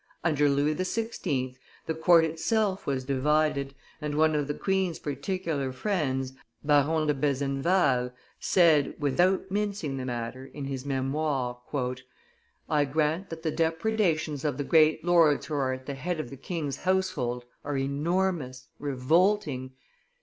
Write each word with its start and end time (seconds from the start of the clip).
Under 0.23 0.49
Louis 0.49 0.73
XVI., 0.73 1.55
the 1.85 1.93
court 1.93 2.25
itself 2.25 2.87
was 2.87 3.03
divided, 3.05 3.75
and 4.01 4.15
one 4.17 4.33
of 4.33 4.47
the 4.47 4.55
queen's 4.55 4.97
particular 4.97 5.71
friends, 5.71 6.33
Baron 6.63 7.05
do 7.05 7.13
Besenval, 7.13 8.11
said, 8.39 8.95
without 8.97 9.51
mincing 9.51 9.97
the 9.97 10.05
matter, 10.05 10.47
in 10.55 10.65
his 10.65 10.87
Memoires: 10.87 11.55
"I 12.67 12.83
grant 12.83 13.29
that 13.29 13.43
the 13.43 13.51
depredations 13.51 14.43
of 14.43 14.57
the 14.57 14.63
great 14.63 15.05
lords 15.05 15.45
who 15.45 15.53
are 15.53 15.71
at 15.71 15.85
the 15.85 15.93
head 15.93 16.19
of 16.19 16.31
the 16.31 16.35
king's 16.35 16.77
household 16.77 17.45
are 17.63 17.77
enormous, 17.77 18.69
revolting. 18.79 19.73